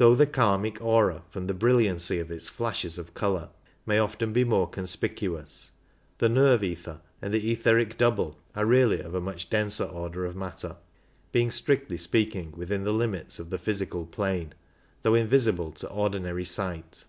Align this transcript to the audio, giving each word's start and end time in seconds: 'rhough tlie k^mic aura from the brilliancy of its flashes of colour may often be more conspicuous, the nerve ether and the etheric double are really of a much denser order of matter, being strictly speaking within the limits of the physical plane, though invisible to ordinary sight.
'rhough 0.00 0.16
tlie 0.18 0.26
k^mic 0.26 0.80
aura 0.80 1.22
from 1.30 1.46
the 1.46 1.54
brilliancy 1.54 2.18
of 2.18 2.28
its 2.28 2.48
flashes 2.48 2.98
of 2.98 3.14
colour 3.14 3.50
may 3.86 4.00
often 4.00 4.32
be 4.32 4.42
more 4.42 4.68
conspicuous, 4.68 5.70
the 6.18 6.28
nerve 6.28 6.64
ether 6.64 7.00
and 7.22 7.32
the 7.32 7.52
etheric 7.52 7.96
double 7.96 8.36
are 8.56 8.66
really 8.66 8.98
of 9.00 9.14
a 9.14 9.20
much 9.20 9.48
denser 9.50 9.84
order 9.84 10.24
of 10.26 10.34
matter, 10.34 10.76
being 11.30 11.52
strictly 11.52 11.96
speaking 11.96 12.50
within 12.56 12.82
the 12.82 12.92
limits 12.92 13.38
of 13.38 13.50
the 13.50 13.56
physical 13.58 14.06
plane, 14.06 14.54
though 15.02 15.14
invisible 15.14 15.70
to 15.70 15.88
ordinary 15.88 16.44
sight. 16.44 17.04